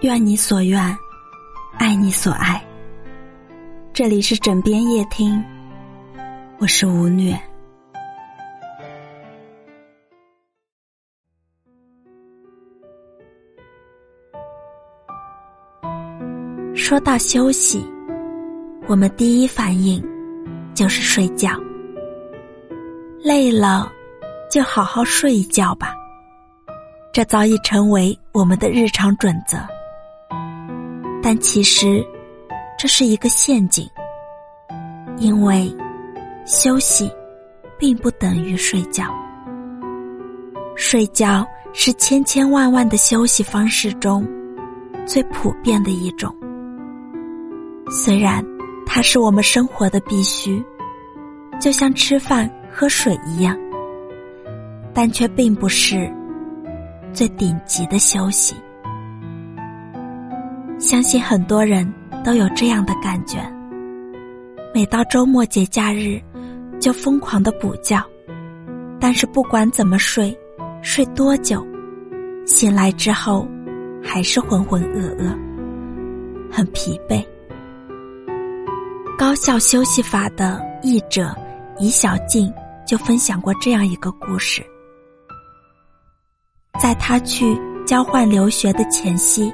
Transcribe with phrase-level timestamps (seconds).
[0.00, 0.98] 愿你所愿，
[1.78, 2.62] 爱你所爱。
[3.92, 5.42] 这里是枕边夜听，
[6.58, 7.40] 我是吴虐。
[16.74, 17.86] 说到休息，
[18.86, 20.02] 我们第一反应
[20.74, 21.50] 就是睡觉。
[23.22, 23.90] 累了，
[24.50, 25.94] 就好好睡一觉吧。
[27.12, 29.58] 这早已成为我们的日常准则。
[31.22, 32.02] 但其实，
[32.78, 33.86] 这是一个陷阱，
[35.18, 35.70] 因为
[36.46, 37.12] 休息
[37.78, 39.04] 并不等于睡觉。
[40.74, 44.26] 睡觉是千千万万的休息方式中
[45.04, 46.34] 最普遍的一种。
[47.90, 48.42] 虽然
[48.86, 50.64] 它是我们生活的必须，
[51.60, 53.54] 就像吃饭喝水一样，
[54.94, 56.10] 但却并不是
[57.12, 58.54] 最顶级的休息。
[60.78, 61.90] 相信很多人
[62.24, 63.38] 都有这样的感觉。
[64.74, 66.20] 每到周末节假日，
[66.80, 68.02] 就疯狂的补觉，
[68.98, 70.36] 但是不管怎么睡，
[70.82, 71.64] 睡多久，
[72.46, 73.46] 醒来之后
[74.02, 75.38] 还是浑浑噩噩，
[76.50, 77.24] 很疲惫。
[79.18, 81.32] 高效休息法的译者
[81.78, 82.52] 以小静
[82.86, 84.64] 就分享过这样一个故事：
[86.80, 87.56] 在他去
[87.86, 89.52] 交换留学的前夕。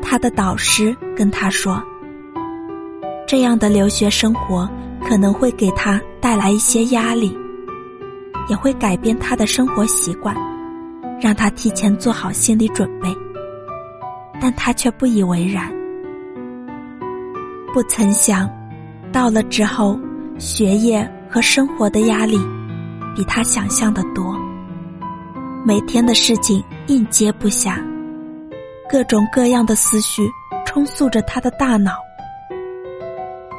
[0.00, 1.82] 他的导师跟他说
[3.26, 4.68] ：“这样的留学生活
[5.04, 7.36] 可能会给他带来一些压力，
[8.48, 10.34] 也会改变他的生活习惯，
[11.20, 13.08] 让他提前做好心理准备。”
[14.40, 15.72] 但他却不以为然。
[17.72, 18.50] 不曾想，
[19.12, 19.98] 到了之后，
[20.36, 22.36] 学业和生活的压力
[23.14, 24.36] 比他想象的多，
[25.64, 27.80] 每天的事情应接不暇。
[28.90, 30.28] 各种各样的思绪
[30.66, 31.92] 冲塑着他的大脑，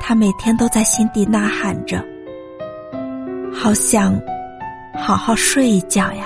[0.02, 2.04] 他每天都在心底呐喊着
[3.54, 4.20] ：“好想
[4.94, 6.26] 好好睡一觉呀。”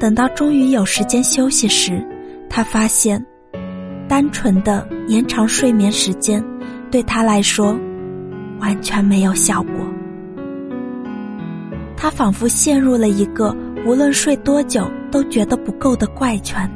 [0.00, 2.02] 等到终于有时间休息时，
[2.48, 3.22] 他发现，
[4.08, 6.42] 单纯的延长睡眠时间
[6.90, 7.78] 对他来说
[8.58, 9.74] 完全没有效果。
[11.94, 16.70] 他仿佛陷入了一个无论睡多久都觉得不够的怪圈。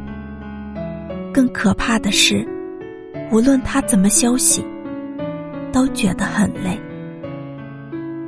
[1.33, 2.47] 更可怕的是，
[3.31, 4.65] 无论他怎么休息，
[5.72, 6.81] 都觉得很累。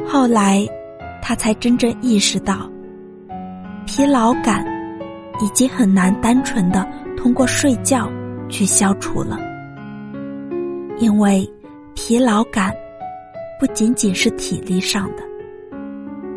[0.07, 0.67] 后来，
[1.23, 2.71] 他才真正意识到，
[3.87, 4.65] 疲劳感
[5.41, 6.87] 已经很难单纯的
[7.17, 8.11] 通过睡觉
[8.49, 9.39] 去消除了。
[10.99, 11.49] 因为
[11.95, 12.73] 疲劳感
[13.59, 15.23] 不仅仅是体力上的，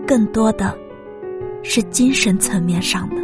[0.07, 0.77] 更多的
[1.63, 3.15] 是精神层面上的。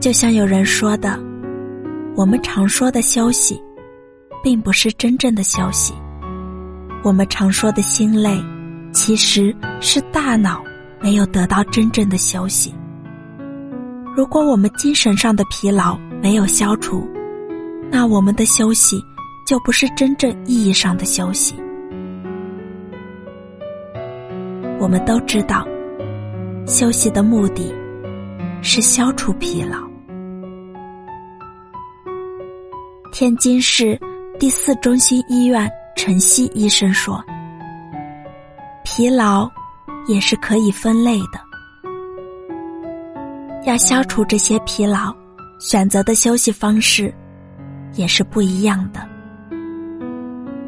[0.00, 1.18] 就像有人说的，
[2.16, 3.60] 我们常说的休息，
[4.42, 5.92] 并不是真正的休息。
[7.02, 8.42] 我们常说的心累，
[8.92, 10.62] 其实是大脑
[11.00, 12.74] 没有得到真正的休息。
[14.16, 17.06] 如果我们精神上的疲劳没有消除，
[17.90, 19.00] 那我们的休息
[19.46, 21.54] 就不是真正意义上的休息。
[24.80, 25.68] 我们都知道，
[26.66, 27.70] 休息的目的
[28.62, 29.76] 是消除疲劳。
[33.12, 34.00] 天津市
[34.38, 37.22] 第四中心医院陈曦医生说
[38.82, 39.46] ：“疲劳
[40.08, 41.38] 也是可以分类的，
[43.66, 45.14] 要消除这些疲劳，
[45.58, 47.14] 选择的休息方式
[47.96, 49.06] 也是不一样的。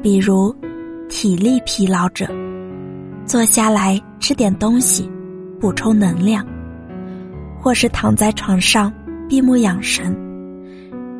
[0.03, 0.55] 比如，
[1.09, 2.27] 体力疲劳者，
[3.27, 5.11] 坐下来吃点东西，
[5.61, 6.45] 补充能量；
[7.61, 8.93] 或是躺在床上
[9.29, 10.17] 闭目养神，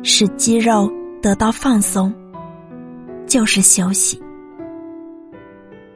[0.03, 0.91] 使肌肉。”
[1.23, 2.13] 得到放松，
[3.25, 4.21] 就是休息。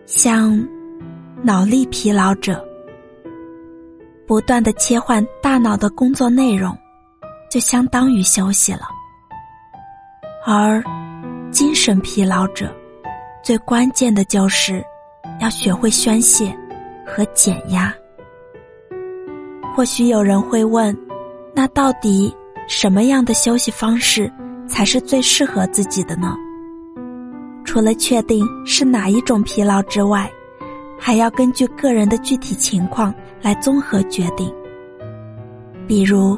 [0.06, 0.66] 像
[1.44, 2.66] 脑力疲劳者，
[4.26, 6.74] 不断的切换大脑的工作内容，
[7.52, 8.88] 就相当于休息了。
[10.46, 10.82] 而
[11.52, 12.74] 精神疲劳者，
[13.44, 14.82] 最关键的就是
[15.40, 16.56] 要学会宣泄
[17.06, 17.94] 和减压。
[19.76, 20.98] 或许有人会问，
[21.54, 22.36] 那到底
[22.68, 24.32] 什么样的休息方式？
[24.68, 26.36] 才是最适合自己的呢。
[27.64, 30.30] 除了确定是哪一种疲劳之外，
[31.00, 34.54] 还要根据个人的具体情况来综合决定。
[35.88, 36.38] 比如，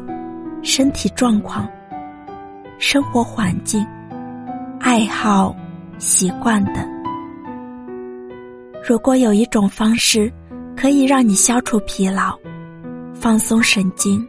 [0.62, 1.68] 身体状况、
[2.78, 3.84] 生活环境、
[4.80, 5.56] 爱好、
[5.98, 6.99] 习惯等。
[8.88, 10.32] 如果有一种方式
[10.76, 12.38] 可以让你消除疲劳，
[13.14, 14.26] 放松神经。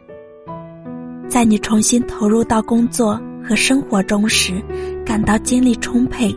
[1.27, 4.61] 在你重新投入到工作和生活中时，
[5.05, 6.35] 感到精力充沛，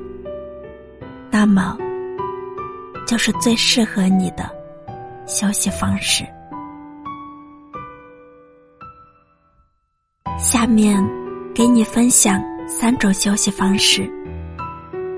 [1.31, 1.77] 那么
[3.07, 4.49] 就是最适合你的
[5.27, 6.25] 休息方式。
[10.39, 11.05] 下面
[11.53, 14.09] 给你分享三种休息方式，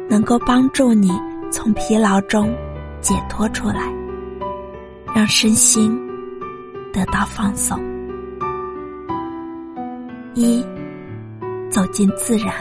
[0.08, 1.10] 能够帮助你
[1.52, 2.52] 从疲劳中
[3.06, 3.88] 解脱出来，
[5.14, 5.96] 让身心
[6.92, 7.80] 得到放松。
[10.34, 10.60] 一，
[11.70, 12.52] 走进自然。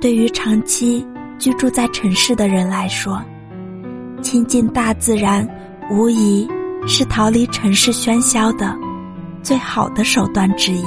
[0.00, 1.06] 对于长期
[1.38, 3.22] 居住在城市的人来说，
[4.22, 5.46] 亲近大自然
[5.90, 6.48] 无疑
[6.86, 8.74] 是逃离城市喧嚣的
[9.42, 10.86] 最好的手段之一，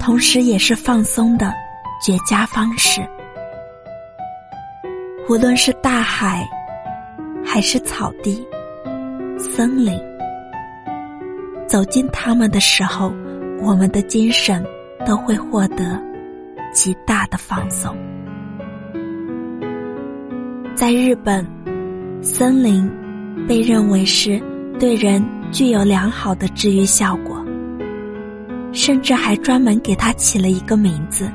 [0.00, 1.54] 同时也是放松的
[2.04, 3.00] 绝佳方式。
[5.28, 6.48] 无论是大海，
[7.46, 8.46] 还是草地、
[9.38, 9.98] 森林，
[11.66, 13.12] 走进他们的时候。
[13.58, 14.62] 我们的精神
[15.06, 15.98] 都会获得
[16.74, 17.96] 极大的放松。
[20.74, 21.44] 在日本，
[22.20, 22.88] 森林
[23.48, 24.38] 被认为是
[24.78, 27.42] 对人具有良好的治愈效果，
[28.72, 31.28] 甚至还专门给它起了一个名字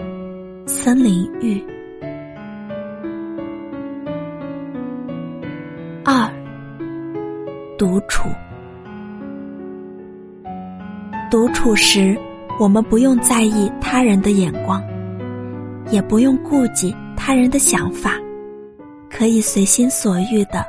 [0.68, 1.64] ——森林浴。
[7.84, 8.30] 独处。
[11.30, 12.18] 独处时，
[12.58, 14.82] 我们不用在意他人的眼光，
[15.90, 18.12] 也不用顾及他人的想法，
[19.10, 20.64] 可以随心所欲的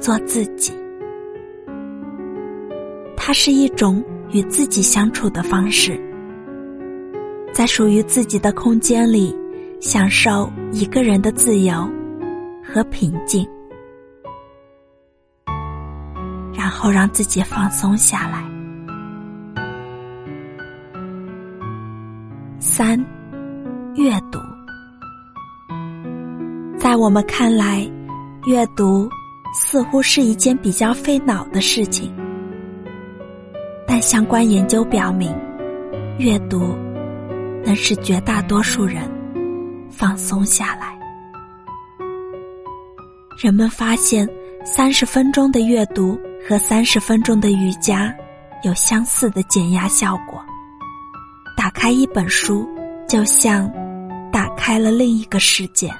[0.00, 0.72] 做自己。
[3.14, 6.00] 它是一种与自己相处的方式，
[7.52, 9.36] 在属于自己的空间里，
[9.80, 11.86] 享受一个人的自由
[12.62, 13.46] 和平静，
[16.64, 18.42] 然后让自己放松下来。
[22.58, 22.98] 三，
[23.96, 24.38] 阅读。
[26.78, 27.86] 在我们看来，
[28.46, 29.06] 阅读
[29.52, 32.10] 似乎是一件比较费脑的事情，
[33.86, 35.36] 但相关研究表明，
[36.16, 36.74] 阅读
[37.62, 39.02] 能使绝大多数人
[39.90, 40.98] 放松下来。
[43.42, 44.26] 人们发现，
[44.64, 48.14] 三十分钟的阅读和三十分钟的瑜伽
[48.62, 50.44] 有相似的减压效果。
[51.56, 52.68] 打开一本书，
[53.08, 53.70] 就像
[54.30, 55.90] 打开了另一个世界。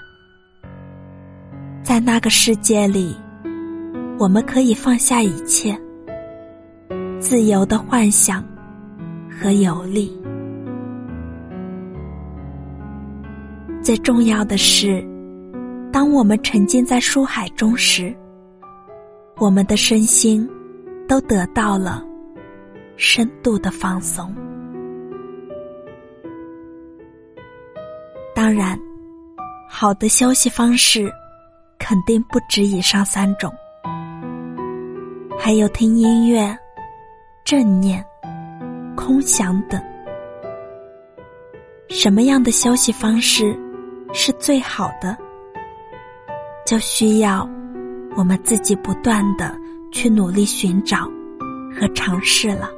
[1.82, 3.17] 在那个世界里，
[4.19, 5.79] 我们可以放下一切，
[7.19, 8.44] 自由的幻想
[9.31, 10.12] 和游历。
[13.82, 15.06] 最重要的是，
[15.93, 18.14] 当我们沉浸在书海中时，
[19.36, 20.48] 我们的身心
[21.08, 22.04] 都得到了
[22.96, 24.32] 深度的放松。
[28.34, 28.78] 当然，
[29.69, 31.12] 好的休息方式
[31.78, 33.52] 肯定不止以上三种，
[35.38, 36.56] 还有听音乐、
[37.44, 38.04] 正念、
[38.96, 39.82] 空想等。
[41.88, 43.56] 什么样的休息方式
[44.12, 45.16] 是最好的，
[46.66, 47.48] 就需要
[48.16, 49.56] 我们自己不断的
[49.90, 51.08] 去努力寻找
[51.75, 52.71] 和尝试了。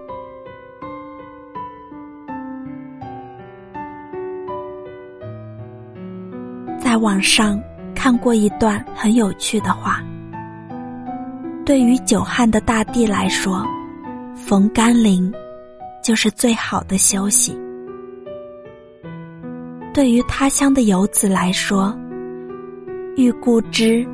[6.78, 7.61] 在网上
[7.95, 10.02] 看过一段很有趣的话：
[11.64, 13.62] 对于久旱的大地来说，
[14.35, 15.31] 逢甘霖
[16.02, 17.52] 就是最好的休息；
[19.93, 21.95] 对于他乡的游子来说，
[23.16, 24.07] 遇故知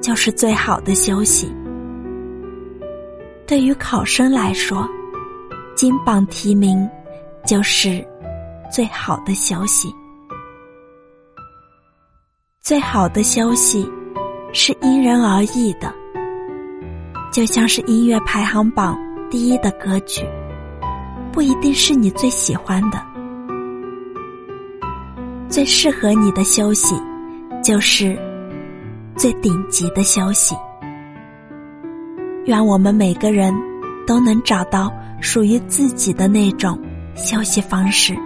[0.00, 1.46] 就是最好的休息；
[3.46, 4.88] 对于考生来说，
[5.74, 6.88] 金榜题名
[7.44, 8.06] 就是
[8.70, 9.94] 最好的休息。
[12.60, 13.90] 最好的休息
[14.52, 15.92] 是因人而异的，
[17.32, 18.98] 就像是音乐排行榜
[19.30, 20.26] 第一的歌曲，
[21.32, 23.02] 不一定是你最喜欢的。
[25.48, 26.94] 最适合你的休息，
[27.64, 28.18] 就是
[29.18, 30.54] 最顶级的休息。
[32.46, 33.52] 愿我们每个人
[34.06, 36.78] 都能找到属于自己的那种
[37.14, 38.16] 休息方式，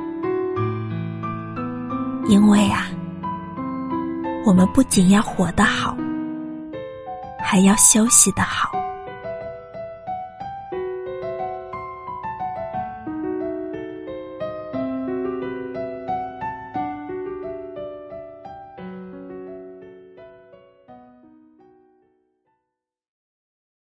[2.29, 2.87] 因为啊。
[4.45, 5.97] 我们不仅要活得好，
[7.41, 8.73] 还要休息的好。